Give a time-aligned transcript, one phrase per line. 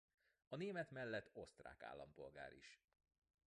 [0.47, 2.81] A német mellett osztrák állampolgár is.